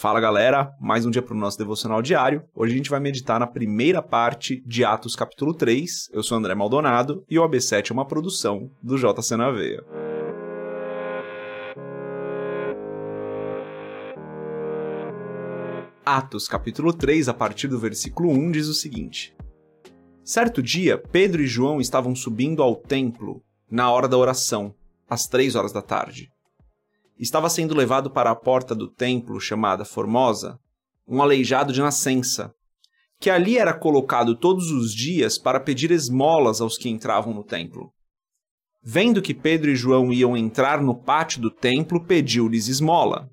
[0.00, 2.44] Fala galera, mais um dia para o nosso devocional diário.
[2.54, 6.10] Hoje a gente vai meditar na primeira parte de Atos capítulo 3.
[6.12, 9.84] Eu sou André Maldonado e o AB7 é uma produção do JC na Veia.
[16.06, 19.34] Atos capítulo 3, a partir do versículo 1, diz o seguinte:
[20.22, 24.72] Certo dia, Pedro e João estavam subindo ao templo na hora da oração,
[25.10, 26.30] às três horas da tarde.
[27.18, 30.58] Estava sendo levado para a porta do templo chamada Formosa
[31.08, 32.52] um aleijado de nascença,
[33.18, 37.90] que ali era colocado todos os dias para pedir esmolas aos que entravam no templo.
[38.82, 43.28] Vendo que Pedro e João iam entrar no pátio do templo, pediu-lhes esmola.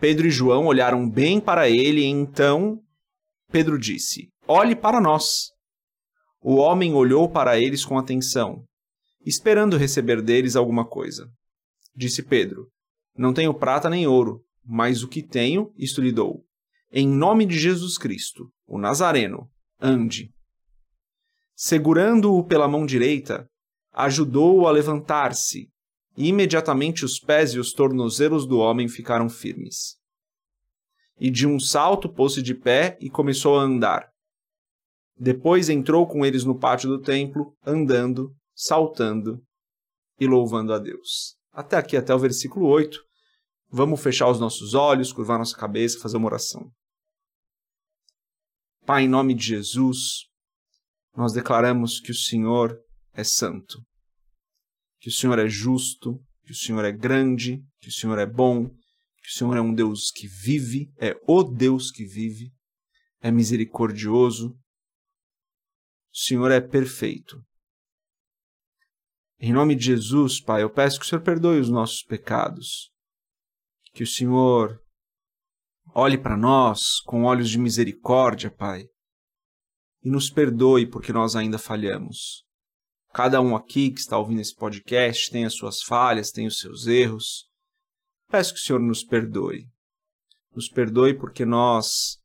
[0.00, 2.80] Pedro e João olharam bem para ele e então
[3.52, 5.50] Pedro disse: Olhe para nós.
[6.40, 8.64] O homem olhou para eles com atenção,
[9.24, 11.28] esperando receber deles alguma coisa.
[11.94, 12.68] Disse Pedro:
[13.18, 16.44] Não tenho prata nem ouro, mas o que tenho, isto lhe dou.
[16.92, 20.30] Em nome de Jesus Cristo, o Nazareno, ande.
[21.52, 23.50] Segurando-o pela mão direita,
[23.92, 25.68] ajudou-o a levantar-se
[26.16, 29.96] e imediatamente os pés e os tornozelos do homem ficaram firmes.
[31.18, 34.08] E de um salto pôs-se de pé e começou a andar.
[35.18, 39.42] Depois entrou com eles no pátio do templo, andando, saltando
[40.20, 41.36] e louvando a Deus.
[41.52, 43.07] Até aqui, até o versículo 8.
[43.70, 46.70] Vamos fechar os nossos olhos, curvar nossa cabeça, fazer uma oração.
[48.84, 50.26] Pai, em nome de Jesus,
[51.14, 52.78] nós declaramos que o Senhor
[53.12, 53.86] é santo
[55.00, 58.68] que o Senhor é justo, que o Senhor é grande, que o Senhor é bom,
[58.68, 62.52] que o Senhor é um Deus que vive, é o Deus que vive,
[63.20, 64.50] é misericordioso.
[66.12, 67.40] O Senhor é perfeito.
[69.38, 72.90] Em nome de Jesus, Pai, eu peço que o Senhor perdoe os nossos pecados,
[73.98, 74.80] que o Senhor
[75.92, 78.84] olhe para nós com olhos de misericórdia, Pai,
[80.04, 82.44] e nos perdoe porque nós ainda falhamos.
[83.12, 86.86] Cada um aqui que está ouvindo esse podcast tem as suas falhas, tem os seus
[86.86, 87.48] erros.
[88.30, 89.66] Peço que o Senhor nos perdoe.
[90.54, 92.18] Nos perdoe porque nós,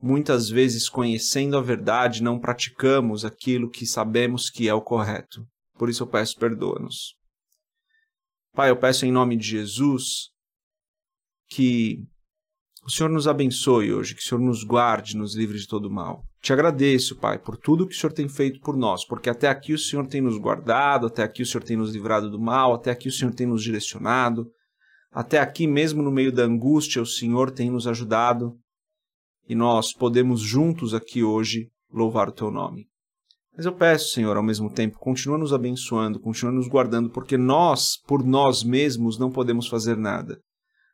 [0.00, 5.44] muitas vezes, conhecendo a verdade, não praticamos aquilo que sabemos que é o correto.
[5.74, 7.16] Por isso eu peço perdoa-nos.
[8.52, 10.37] Pai, eu peço em nome de Jesus
[11.48, 12.04] que
[12.84, 16.22] o Senhor nos abençoe hoje, que o Senhor nos guarde, nos livre de todo mal.
[16.40, 19.72] Te agradeço, Pai, por tudo que o Senhor tem feito por nós, porque até aqui
[19.72, 22.90] o Senhor tem nos guardado, até aqui o Senhor tem nos livrado do mal, até
[22.90, 24.50] aqui o Senhor tem nos direcionado,
[25.10, 28.56] até aqui, mesmo no meio da angústia, o Senhor tem nos ajudado
[29.48, 32.86] e nós podemos juntos aqui hoje louvar o Teu nome.
[33.56, 37.96] Mas eu peço, Senhor, ao mesmo tempo, continua nos abençoando, continua nos guardando, porque nós,
[38.06, 40.38] por nós mesmos, não podemos fazer nada.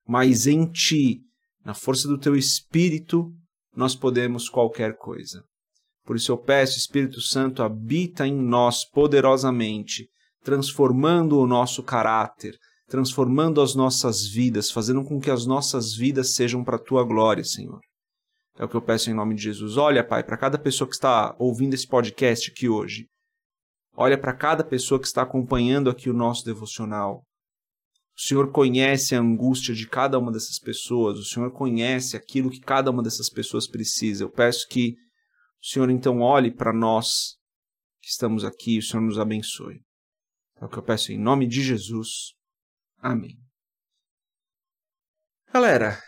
[0.06, 1.20] Mas em Ti,
[1.64, 3.32] na força do Teu Espírito,
[3.74, 5.42] nós podemos qualquer coisa.
[6.04, 10.08] Por isso eu peço, Espírito Santo, habita em nós poderosamente,
[10.42, 12.54] transformando o nosso caráter,
[12.86, 17.42] transformando as nossas vidas, fazendo com que as nossas vidas sejam para a tua glória,
[17.42, 17.80] Senhor.
[18.58, 19.76] É o que eu peço em nome de Jesus.
[19.76, 23.06] Olha, Pai, para cada pessoa que está ouvindo esse podcast aqui hoje.
[23.96, 27.22] Olha para cada pessoa que está acompanhando aqui o nosso devocional.
[28.16, 32.60] O Senhor conhece a angústia de cada uma dessas pessoas, o Senhor conhece aquilo que
[32.60, 34.22] cada uma dessas pessoas precisa.
[34.22, 34.94] Eu peço que
[35.60, 37.36] o Senhor então olhe para nós
[38.00, 39.80] que estamos aqui, o Senhor nos abençoe.
[40.60, 42.34] É o que eu peço em nome de Jesus.
[42.98, 43.36] Amém.
[45.52, 46.00] Galera,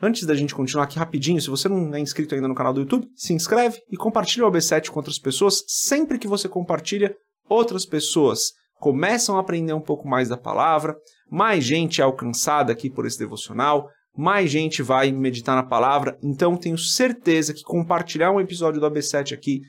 [0.00, 2.80] antes da gente continuar aqui rapidinho, se você não é inscrito ainda no canal do
[2.80, 5.62] YouTube, se inscreve e compartilha o AB7 com outras pessoas.
[5.66, 7.14] Sempre que você compartilha,
[7.48, 10.96] outras pessoas começam a aprender um pouco mais da palavra,
[11.32, 16.18] mais gente é alcançada aqui por esse devocional, mais gente vai meditar na palavra.
[16.22, 19.62] Então, tenho certeza que compartilhar um episódio do AB7 aqui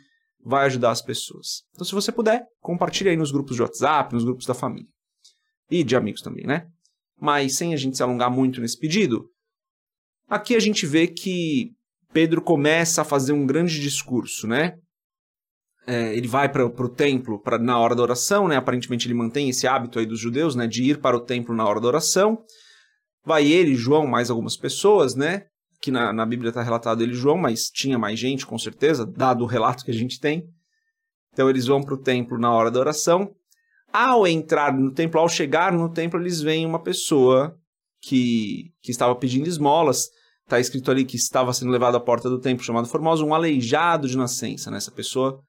[0.44, 1.63] vai ajudar as pessoas.
[1.74, 4.90] Então, se você puder, compartilhe aí nos grupos de WhatsApp, nos grupos da família.
[5.72, 6.68] E de amigos também, né?
[7.18, 9.30] Mas sem a gente se alongar muito nesse pedido,
[10.28, 11.71] aqui a gente vê que
[12.12, 14.74] Pedro começa a fazer um grande discurso, né?
[15.85, 18.56] É, ele vai para o templo pra, na hora da oração, né?
[18.56, 20.65] Aparentemente ele mantém esse hábito aí dos judeus, né?
[20.68, 22.44] De ir para o templo na hora da oração.
[23.25, 25.45] Vai ele, João, mais algumas pessoas, né?
[25.81, 29.44] Que na, na Bíblia está relatado ele João, mas tinha mais gente, com certeza, dado
[29.44, 30.47] o relato que a gente tem.
[31.33, 33.33] Então eles vão para o templo na hora da oração.
[33.91, 37.57] Ao entrar no templo, ao chegar no templo, eles veem uma pessoa
[38.01, 40.09] que, que estava pedindo esmolas.
[40.44, 44.07] Está escrito ali que estava sendo levado à porta do templo chamado Formosa, um aleijado
[44.07, 44.71] de nascença.
[44.71, 44.77] Né?
[44.77, 45.44] Essa pessoa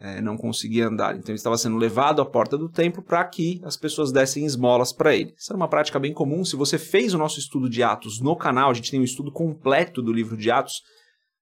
[0.00, 1.16] é, não conseguia andar.
[1.16, 4.92] Então ele estava sendo levado à porta do templo para que as pessoas dessem esmolas
[4.92, 5.34] para ele.
[5.36, 6.44] Isso era uma prática bem comum.
[6.44, 9.32] Se você fez o nosso estudo de Atos no canal, a gente tem um estudo
[9.32, 10.82] completo do livro de Atos.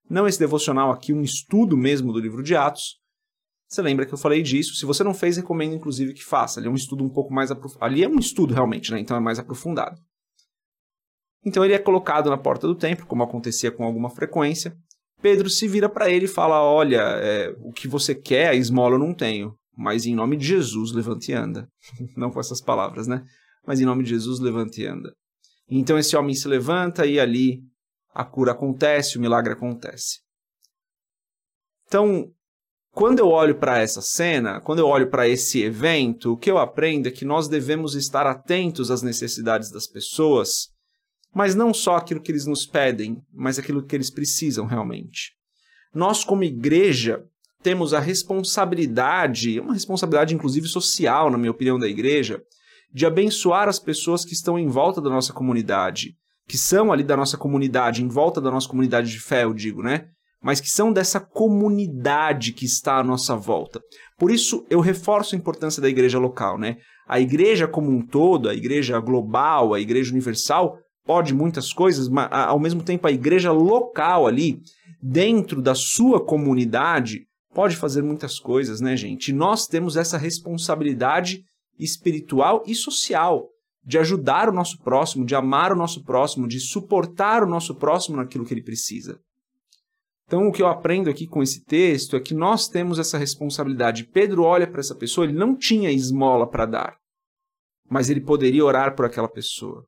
[0.08, 2.98] Não esse devocional aqui, um estudo mesmo do livro de Atos.
[3.68, 4.76] Você lembra que eu falei disso?
[4.76, 6.60] Se você não fez, recomendo inclusive que faça.
[6.60, 7.84] Ali é um estudo um pouco mais aprofundado.
[7.84, 9.00] Ali é um estudo realmente, né?
[9.00, 10.00] Então é mais aprofundado.
[11.44, 14.76] Então ele é colocado na porta do templo, como acontecia com alguma frequência.
[15.26, 18.94] Pedro se vira para ele e fala: Olha, é, o que você quer, a esmola
[18.94, 21.68] eu não tenho, mas em nome de Jesus, levante e anda.
[22.16, 23.24] não com essas palavras, né?
[23.66, 25.12] Mas em nome de Jesus, levante e anda.
[25.68, 27.60] Então esse homem se levanta e ali
[28.14, 30.20] a cura acontece, o milagre acontece.
[31.88, 32.30] Então,
[32.92, 36.56] quando eu olho para essa cena, quando eu olho para esse evento, o que eu
[36.56, 40.68] aprendo é que nós devemos estar atentos às necessidades das pessoas,
[41.36, 45.32] mas não só aquilo que eles nos pedem, mas aquilo que eles precisam realmente.
[45.94, 47.22] Nós, como igreja,
[47.62, 52.42] temos a responsabilidade, uma responsabilidade inclusive social, na minha opinião, da igreja,
[52.90, 56.14] de abençoar as pessoas que estão em volta da nossa comunidade,
[56.48, 59.82] que são ali da nossa comunidade, em volta da nossa comunidade de fé, eu digo,
[59.82, 60.08] né?
[60.42, 63.80] mas que são dessa comunidade que está à nossa volta.
[64.16, 66.76] Por isso eu reforço a importância da igreja local, né?
[67.08, 72.28] A igreja como um todo, a igreja global, a igreja universal, pode muitas coisas, mas
[72.30, 74.60] ao mesmo tempo a igreja local ali,
[75.00, 79.28] dentro da sua comunidade, pode fazer muitas coisas, né, gente?
[79.28, 81.44] E nós temos essa responsabilidade
[81.78, 83.48] espiritual e social
[83.84, 88.16] de ajudar o nosso próximo, de amar o nosso próximo, de suportar o nosso próximo
[88.16, 89.20] naquilo que ele precisa.
[90.26, 94.08] Então, o que eu aprendo aqui com esse texto é que nós temos essa responsabilidade.
[94.08, 96.96] Pedro olha para essa pessoa, ele não tinha esmola para dar,
[97.88, 99.86] mas ele poderia orar por aquela pessoa.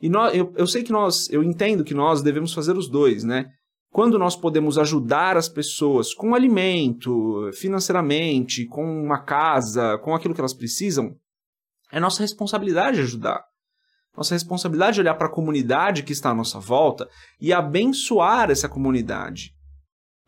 [0.00, 3.24] E nós, eu, eu sei que nós, eu entendo que nós devemos fazer os dois,
[3.24, 3.46] né?
[3.90, 10.40] Quando nós podemos ajudar as pessoas com alimento, financeiramente, com uma casa, com aquilo que
[10.40, 11.16] elas precisam,
[11.90, 13.42] é nossa responsabilidade ajudar.
[14.16, 17.08] Nossa responsabilidade é olhar para a comunidade que está à nossa volta
[17.40, 19.52] e abençoar essa comunidade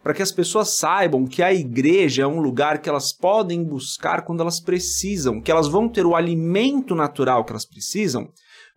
[0.02, 4.24] para que as pessoas saibam que a igreja é um lugar que elas podem buscar
[4.24, 8.28] quando elas precisam, que elas vão ter o alimento natural que elas precisam,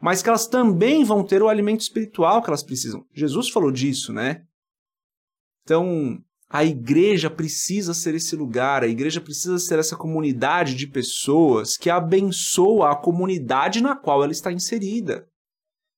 [0.03, 3.05] mas que elas também vão ter o alimento espiritual que elas precisam.
[3.13, 4.43] Jesus falou disso, né?
[5.63, 6.19] Então,
[6.49, 11.89] a igreja precisa ser esse lugar, a igreja precisa ser essa comunidade de pessoas que
[11.89, 15.25] abençoa a comunidade na qual ela está inserida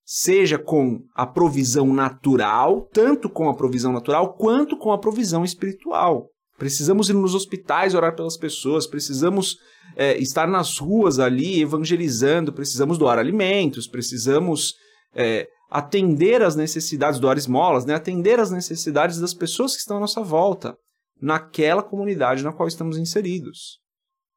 [0.07, 6.29] seja com a provisão natural, tanto com a provisão natural quanto com a provisão espiritual.
[6.57, 9.57] Precisamos ir nos hospitais orar pelas pessoas, precisamos
[9.95, 14.73] é, estar nas ruas ali evangelizando, precisamos doar alimentos, precisamos
[15.13, 17.93] é, atender às necessidades, doar esmolas, né?
[17.93, 20.75] atender às necessidades das pessoas que estão à nossa volta,
[21.21, 23.79] naquela comunidade na qual estamos inseridos.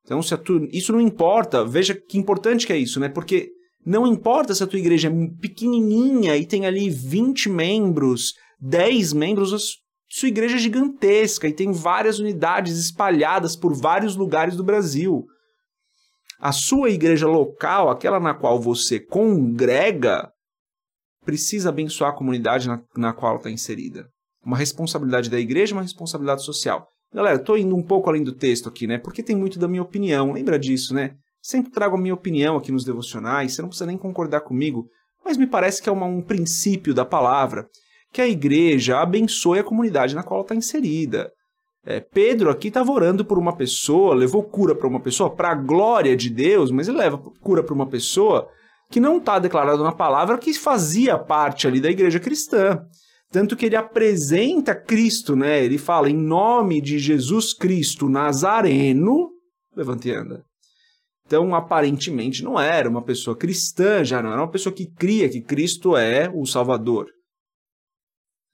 [0.04, 3.08] Então, se tu, isso não importa, veja que importante que é isso, né?
[3.08, 3.50] Porque
[3.84, 9.52] não importa se a tua igreja é pequenininha e tem ali 20 membros, 10 membros,
[10.08, 15.26] sua igreja é gigantesca e tem várias unidades espalhadas por vários lugares do Brasil.
[16.40, 20.30] A sua igreja local, aquela na qual você congrega,
[21.24, 24.08] precisa abençoar a comunidade na, na qual está inserida.
[24.42, 26.88] Uma responsabilidade da igreja, uma responsabilidade social.
[27.12, 28.98] Galera, estou indo um pouco além do texto aqui, né?
[28.98, 30.32] Porque tem muito da minha opinião.
[30.32, 31.16] Lembra disso, né?
[31.42, 34.88] Sempre trago a minha opinião aqui nos devocionais, você não precisa nem concordar comigo,
[35.24, 37.68] mas me parece que é uma, um princípio da palavra
[38.12, 41.30] que a igreja abençoe a comunidade na qual ela está inserida.
[41.84, 45.54] É, Pedro aqui estava orando por uma pessoa, levou cura para uma pessoa, para a
[45.54, 48.48] glória de Deus, mas ele leva cura para uma pessoa
[48.90, 52.80] que não está declarado na palavra que fazia parte ali da igreja cristã.
[53.30, 55.62] Tanto que ele apresenta Cristo, né?
[55.62, 59.28] Ele fala, em nome de Jesus Cristo Nazareno,
[59.76, 60.42] levante e anda.
[61.26, 65.42] Então, aparentemente, não era uma pessoa cristã, já não era uma pessoa que cria que
[65.42, 67.06] Cristo é o Salvador.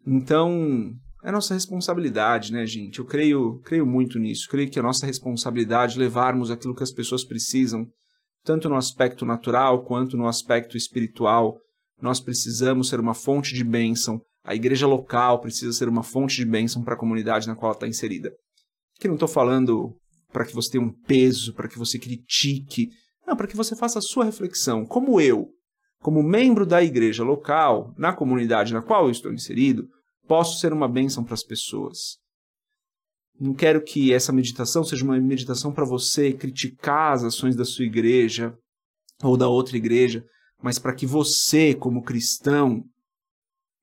[0.06, 0.92] Então,
[1.24, 2.98] é nossa responsabilidade, né, gente?
[2.98, 4.46] Eu creio, creio muito nisso.
[4.48, 7.86] Creio que é nossa responsabilidade levarmos aquilo que as pessoas precisam,
[8.44, 11.56] tanto no aspecto natural quanto no aspecto espiritual.
[12.00, 14.20] Nós precisamos ser uma fonte de bênção.
[14.44, 17.76] A igreja local precisa ser uma fonte de bênção para a comunidade na qual ela
[17.76, 18.30] está inserida.
[18.98, 19.96] Aqui não estou falando
[20.30, 22.90] para que você tenha um peso, para que você critique.
[23.26, 24.84] Não, para que você faça a sua reflexão.
[24.84, 25.48] Como eu,
[26.04, 29.88] como membro da igreja local, na comunidade na qual eu estou inserido,
[30.28, 32.18] posso ser uma bênção para as pessoas.
[33.40, 37.86] Não quero que essa meditação seja uma meditação para você criticar as ações da sua
[37.86, 38.54] igreja
[39.22, 40.22] ou da outra igreja,
[40.62, 42.84] mas para que você, como cristão,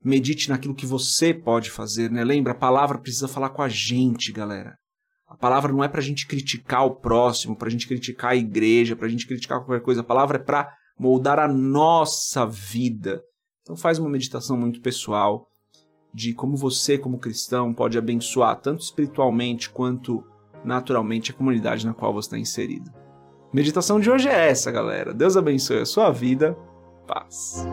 [0.06, 2.24] medite naquilo que você pode fazer, né?
[2.24, 4.76] Lembra, a palavra precisa falar com a gente, galera.
[5.28, 8.36] A palavra não é para a gente criticar o próximo, para a gente criticar a
[8.36, 10.02] igreja, para a gente criticar qualquer coisa.
[10.02, 13.24] A palavra é para moldar a nossa vida.
[13.62, 15.48] Então faz uma meditação muito pessoal
[16.14, 20.24] de como você, como cristão, pode abençoar tanto espiritualmente quanto
[20.64, 22.92] naturalmente a comunidade na qual você está inserido.
[23.54, 25.14] Meditação de hoje é essa, galera.
[25.14, 26.58] Deus abençoe a sua vida.
[27.08, 27.66] Paz.